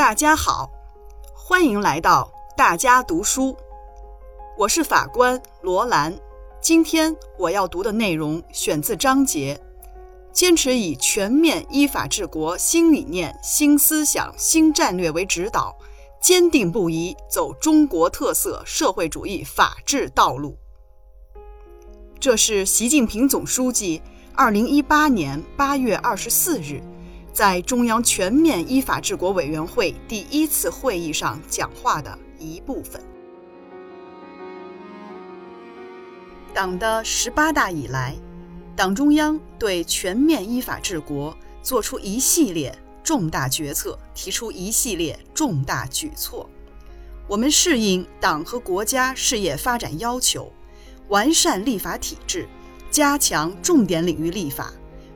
[0.00, 0.70] 大家好，
[1.34, 3.54] 欢迎来到大家读书。
[4.56, 6.18] 我是法官罗兰。
[6.58, 9.60] 今天我要读的内容选自章节：
[10.32, 15.76] 坚持以全面依法治国新理念、新思想、新战略为指导，
[16.18, 20.56] 坚定不移走中国特色社会主义法治道路。
[22.18, 24.00] 这是习近平总书记
[24.34, 26.82] 二零一八年八月二十四日。
[27.32, 33.00] 在中央全面依法治国委员会第一次会议上讲话的一部分。
[36.52, 38.16] 党的十八大以来，
[38.74, 46.50] 党中央对全面依法治国作出一系列重大决策，提出一系列重大举措。
[47.28, 50.52] 我们适应党和国家事业发展要求，
[51.08, 52.48] 完善立法体制，
[52.90, 54.72] 加强重点领域立法。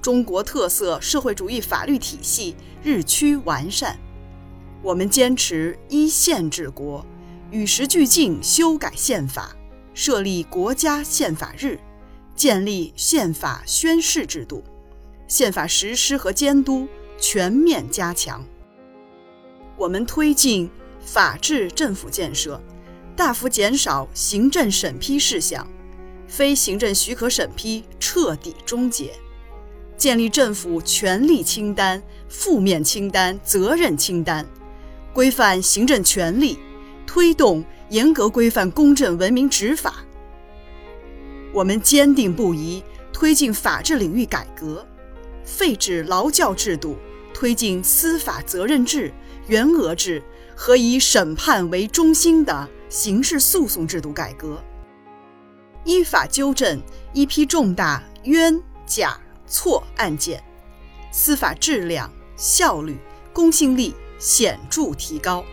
[0.00, 3.98] 中国特色社会主义法律体系日趋完善，
[4.82, 7.04] 我们坚持依宪治国，
[7.50, 9.56] 与时俱进修改宪法，
[9.94, 11.78] 设立国家宪法日，
[12.36, 14.62] 建立宪法宣誓制度，
[15.26, 16.86] 宪法实施和监督
[17.18, 18.44] 全面加强。
[19.76, 20.70] 我们推进
[21.04, 22.60] 法治政府建设，
[23.16, 25.66] 大幅减少行政审批事项，
[26.28, 29.12] 非行政许可审批彻底终结。
[29.98, 34.46] 建立政府权力清单、负面清单、责任清单，
[35.12, 36.56] 规范行政权力，
[37.04, 39.96] 推动严格规范公正文明执法。
[41.52, 42.80] 我们坚定不移
[43.12, 44.86] 推进法治领域改革，
[45.44, 46.96] 废止劳教制度，
[47.34, 49.12] 推进司法责任制、
[49.48, 50.22] 员额制
[50.54, 54.62] 和以审判为中心的刑事诉讼制度改革，
[55.84, 56.80] 依法纠正
[57.12, 59.18] 一批重大冤假。
[59.48, 60.42] 错案件，
[61.10, 62.98] 司法质量、效率、
[63.32, 65.44] 公信力显著提高。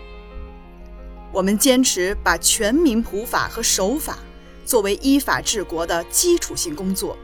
[1.31, 4.19] 我们坚持把全民普法和守法
[4.65, 7.17] 作为依法治国的基础性工作，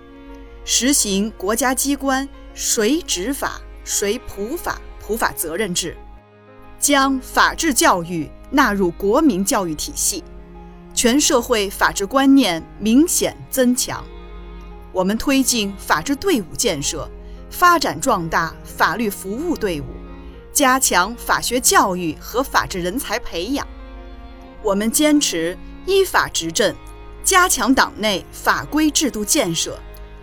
[0.66, 5.96] 实行国家机关谁执法谁普法、普法责任制，
[6.80, 10.24] 将法治教育纳入国民教育体系，
[10.94, 14.04] 全社会法治观念明显增强。
[14.94, 17.10] 我们推进法治队伍建设，
[17.50, 19.86] 发展壮大法律服务队伍，
[20.52, 23.66] 加强法学教育和法治人才培养。
[24.62, 26.76] 我们坚持依法执政，
[27.24, 29.80] 加强党内法规制度建设，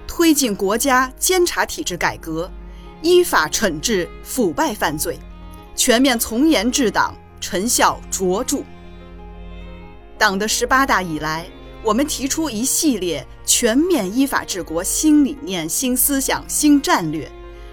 [0.06, 2.50] 推进国家监察体制改革，
[3.00, 5.18] 依法惩治腐败犯罪，
[5.74, 8.58] 全面从严治党，成效卓著。
[10.18, 11.46] 党的十八大以来。
[11.84, 17.26] 我们提出一系列全面依法治国新理念、新思想、新战略，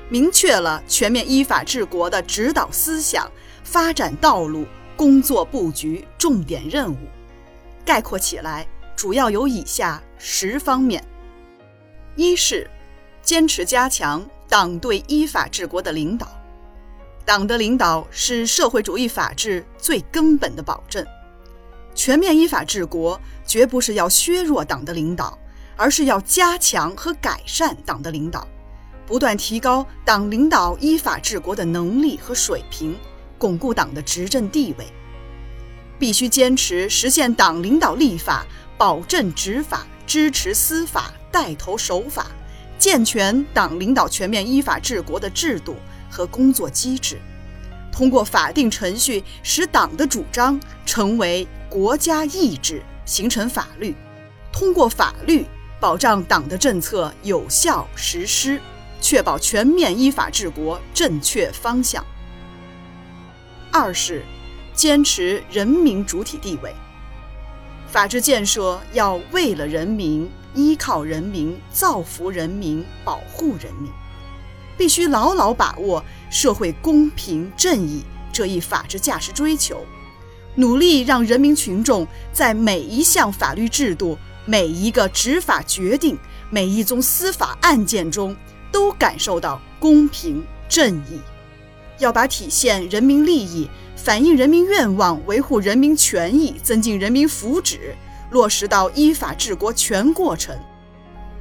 [0.07, 3.29] 明确了全面依法治国的指导思想、
[3.61, 4.65] 发展道路、
[4.95, 6.97] 工作布局、重点任务。
[7.83, 8.65] 概括起来，
[8.95, 11.03] 主要有以下十方面：
[12.15, 12.71] 一是
[13.21, 16.25] 坚持加强党对依法治国的领导，
[17.25, 21.05] 党的领导是社会主义法治最根本的保证。
[21.93, 25.37] 全面依法治国，绝不是要削弱党的领导，
[25.75, 28.47] 而是要加强和改善党的领导，
[29.05, 32.97] 不断提高党领导依法治国的能力和水平，
[33.37, 34.87] 巩固党的执政地位。
[35.97, 38.45] 必须坚持实现党领导立法、
[38.77, 42.27] 保证执法、支持司法、带头守法，
[42.77, 45.75] 健全党领导全面依法治国的制度
[46.09, 47.17] 和工作机制。
[47.93, 53.93] 通过法定程序，使党的主张成为国家意志，形成法律；
[54.51, 55.45] 通过法律
[55.79, 58.59] 保障党的政策有效实施，
[59.01, 62.03] 确保全面依法治国正确方向。
[63.71, 64.23] 二是
[64.73, 66.73] 坚持人民主体地位，
[67.87, 73.91] 法治建设要为了人民、依靠人民、造福人民、保护人民。
[74.77, 79.85] 必须牢牢把握社会公平正义这一法治价值追求，
[80.55, 86.17] 努力让人民群众在每一项法律制度、每一个执法决定、
[86.49, 88.35] 每一宗司法案件中
[88.71, 91.19] 都感受到公平正义。
[91.97, 97.79] 要把体现人民利益、反映人民愿望、维护人民权益、增进人民福祉
[98.31, 100.57] 落实到依法治国全过程，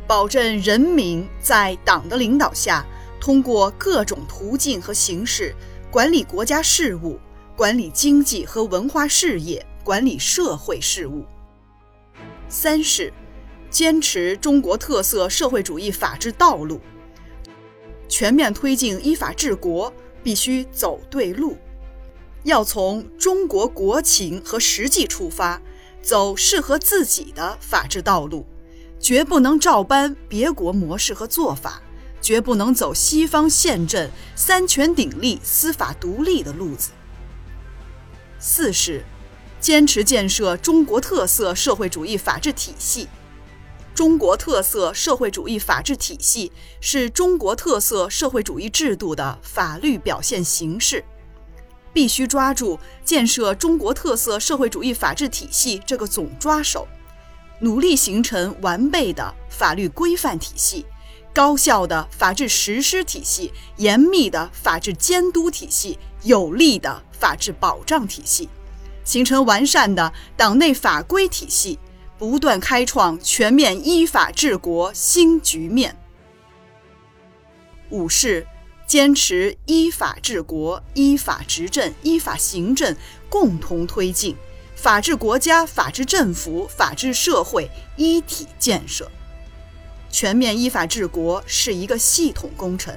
[0.06, 2.84] 保证人民在党的领导下。
[3.20, 5.54] 通过各种途径和形式
[5.90, 7.18] 管理国家事务，
[7.56, 11.24] 管理经济和文化事业，管理社会事务。
[12.54, 13.12] 三是
[13.68, 16.80] 坚持中国特色社会主义法治道路，
[18.08, 19.92] 全面推进依法治国，
[20.22, 21.58] 必须走对路。
[22.44, 25.60] 要从中国国情和实际出发，
[26.00, 28.46] 走适合自己的法治道路，
[29.00, 31.82] 绝不能照搬别国模式和做法，
[32.20, 36.92] 绝不能走西方宪政三权鼎立、司法独立的路子。
[38.38, 39.04] 四是
[39.64, 43.08] 坚持建设中国特色社会主义法治体系。
[43.94, 46.52] 中国特色社会主义法治体系
[46.82, 51.02] 是中国特色社会主义制度的法律表现形式，
[51.94, 56.86] 必须抓住建设中国特色社会主义法治体系这个总抓手，
[57.60, 60.84] 努力形成完备的法律规范体系、
[61.32, 68.46] 高效的法治实施体系、严密的法治监督体系、有力的法治保障体系，
[69.04, 71.78] 形成完善的党内法规体系。
[72.16, 75.94] 不断开创全面依法治国新局面。
[77.90, 78.46] 五是
[78.86, 82.96] 坚持依法治国、依法执政、依法行政
[83.28, 84.36] 共同推进，
[84.76, 89.10] 法治国家、法治政府、法治社会一体建设。
[90.08, 92.94] 全面依法治国是一个系统工程，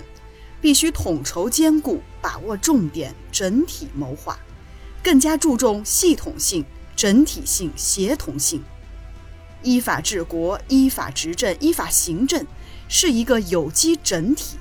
[0.61, 4.37] 必须统筹兼顾，把握重点，整体谋划，
[5.07, 8.61] 更加注重系统性、整体性、协同性。
[9.63, 12.45] 依法治国、依法执政、依法行政
[12.89, 14.57] 是一个有机整体，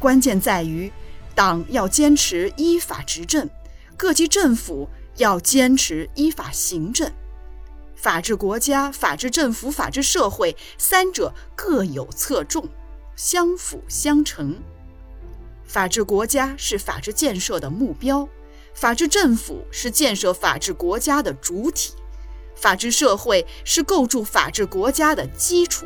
[0.00, 0.90] 关键在于
[1.32, 3.48] 党要坚持依法执政，
[3.96, 4.88] 各级政府
[5.18, 7.08] 要坚持依法行政，
[7.94, 12.68] 法治国家、法治政府、法治社会三者各有侧重，
[13.14, 14.58] 相辅相成。
[15.64, 18.28] 法治国家是法治建设的目标，
[18.78, 21.94] 法治政府是建设法治国家的主体。
[22.54, 25.84] 法治社会是构筑法治国家的基础，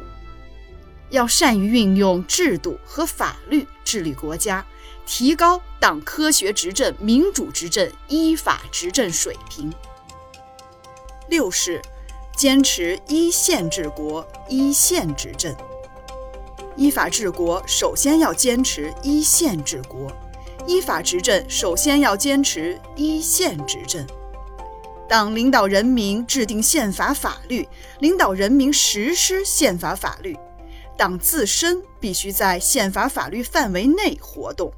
[1.09, 4.67] 要善于运用制度和法律治理国家，
[5.07, 9.73] 提高党科学执政、民主执政、依法执政水平。
[11.29, 11.81] 六是
[12.37, 15.55] 坚持依宪治国、依宪执政。
[16.77, 20.11] 依法治国，首先要坚持依宪治国；
[20.67, 24.07] 依法执政，首先要坚持依宪执政。
[25.09, 27.69] 党领导人民制定宪法法律，
[28.01, 30.37] 领导人民实施宪法法律。
[30.97, 34.73] 党自身必须在宪法法律范围内活动。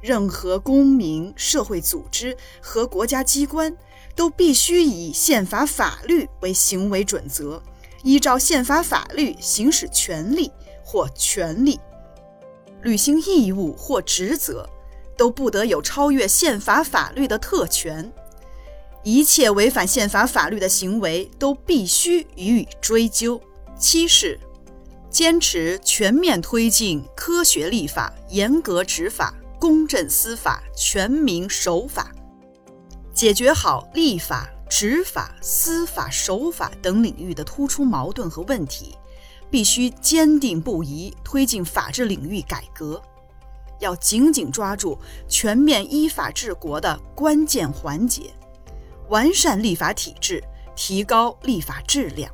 [0.00, 3.76] 任何公民、社会组织和国家机关
[4.14, 7.62] 都必须以宪法法律为行为准则，
[8.02, 10.50] 依照宪法法律行使权利
[10.82, 11.78] 或权利，
[12.82, 14.68] 履行义务或职责，
[15.16, 18.12] 都不得有超越宪法法律的特权。
[19.02, 23.40] 一切违反宪法法律的行为都必须予以追究。
[23.78, 24.38] 七是
[25.08, 32.12] 坚持全面推进科学立法、严格执法、公正司法、全民守法，
[33.14, 38.94] 解决好立法、执法、司法、守法等领域的突出矛盾和问题，
[39.50, 43.02] 必须坚定不移推进法治领域改革，
[43.80, 44.98] 要紧紧抓住
[45.28, 48.30] 全面依法治国的关键环节。
[49.08, 50.42] 完善立法体制，
[50.76, 52.32] 提高立法质量，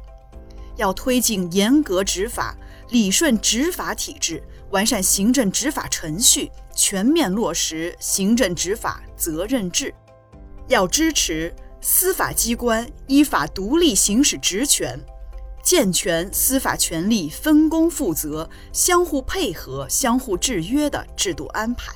[0.77, 2.55] 要推进严格执法，
[2.91, 9.95] 理顺执法体制，完善行政执法程序，全面落实行政执法责任制。
[10.69, 15.01] 要支持司法机关依法独立行使职权，
[15.67, 21.93] 健全司法权力分工负责、相互配合、相互制约的制度安排。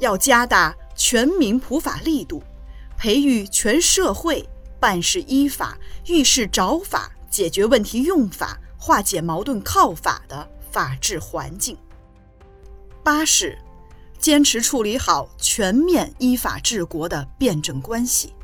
[0.00, 2.42] 要加大全民普法力度。
[2.96, 4.44] 培育全社会
[4.80, 5.78] 办事依法、
[6.08, 11.78] 遇事找法、解决问题用法、化解矛盾靠法的法治环境。
[13.04, 13.56] 八是
[14.18, 18.34] 坚持处理好全面依法治国的辩证关系。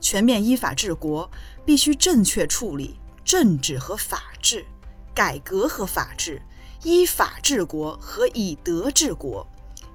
[0.00, 1.30] 全面依法治国
[1.64, 4.64] 必须正确处理政治和法治、
[5.12, 6.40] 改革和法治、
[6.84, 9.44] 依法治国和以德治国、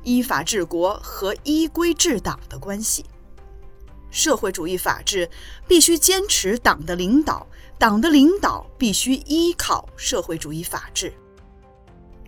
[0.04, 3.06] 依法治国和依规治党的关系。
[4.12, 5.30] 社会主义法治
[5.66, 7.48] 必须坚持党的领导，
[7.80, 11.14] 党的领导必须依靠社会主义法治。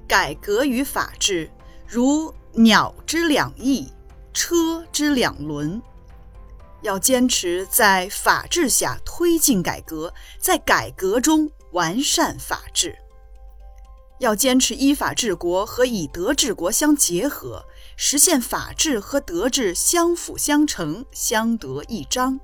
[0.07, 1.51] 改革与法治
[1.85, 3.91] 如鸟之两翼，
[4.31, 5.81] 车之两轮，
[6.83, 12.95] 要坚持在法治下推进改革，在改革中完善法治。
[14.19, 17.65] 要坚持依法治国和以德治国相结合。
[17.95, 22.39] 实现法治和德治相辅相成、相得益彰。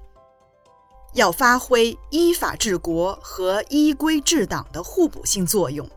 [1.14, 5.90] 要发挥依法治国和依规治党的互补性作用，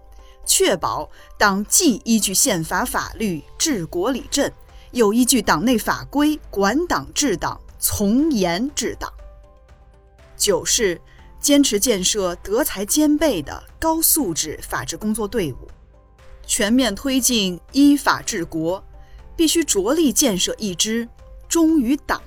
[0.46, 1.06] 确保
[1.38, 4.50] 党既依据宪法法律治国理政，
[4.92, 9.12] 又依据党内法规管党治党，从严治党。
[10.36, 11.00] 九是
[11.40, 15.68] 坚持建设德才兼备的高素质法治工作队伍，
[16.46, 18.82] 全面推进依法治国，
[19.36, 21.08] 必须着力建设一支
[21.48, 22.22] 忠于党、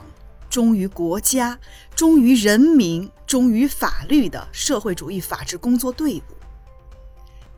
[0.50, 1.58] 忠于国家、
[1.96, 6.36] 忠于人民、忠于法律的社会主义法治工作队伍。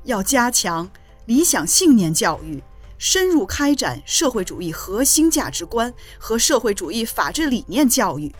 [0.03, 0.89] 要加强
[1.25, 2.63] 理想信念教育，
[2.97, 8.33] 深入开展社会主义核心价值观和社会主义法治理念教育。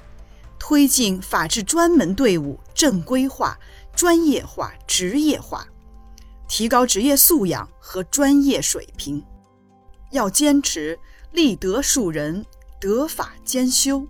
[0.60, 3.58] 推进法治专门队伍正规化、
[3.96, 5.66] 专业化、职业化，
[6.48, 9.24] 提高职业素养和专业水平。
[10.12, 11.00] 要坚持
[11.32, 12.44] 立德树人、
[12.82, 14.08] 德法兼修，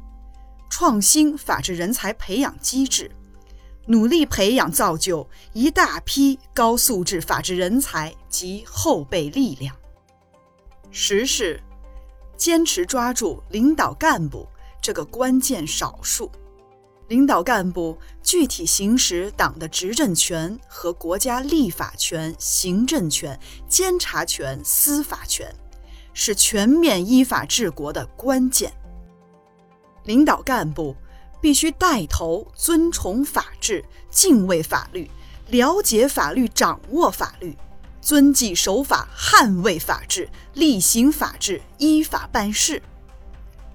[0.70, 3.12] 创新法治人才培养机制，
[3.88, 9.76] 努力培养造就一大批高素质法治人才及后备力量。
[11.00, 11.62] 十是
[12.36, 14.48] 坚持抓住领导干部。
[14.82, 16.32] 这个关键少数，
[17.08, 23.40] 领导干部具体行使党的执政权和国家立法权、行政权、
[23.70, 25.54] 监察权、司法权，
[26.16, 28.74] 是全面依法治国的关键。
[30.06, 30.96] 领导干部
[31.40, 35.08] 必须带头尊崇法治、敬畏法律、
[35.50, 37.56] 了解法律、掌握法律，
[38.08, 42.82] 遵纪守法、捍卫法治、厉行法治、依法办事。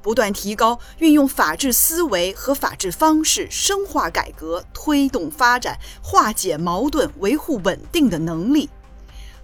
[0.01, 8.71] 不断提高运用法治思维和法治方式，深化改革、推动发展、化解矛盾、维护稳定的能力，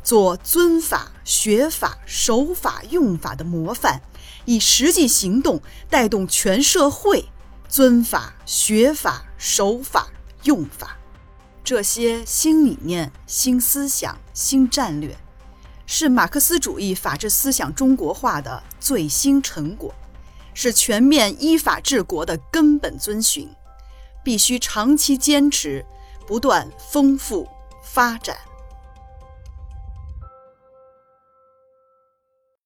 [0.03, 4.01] 做尊法、学法、守法、用法的模范，
[4.47, 7.27] 以实际行动带动全社会
[7.69, 10.09] 尊法、学法、守法、
[10.45, 10.98] 用法。
[11.69, 15.15] 这些新理念、新思想、新战略，
[15.85, 19.95] 是马克思主义法治思想中国化的最新成果。
[20.55, 23.47] 是全面依法治国的根本遵循，
[24.25, 25.85] 必须长期坚持，
[26.27, 27.47] 不断丰富
[27.85, 28.35] 发展。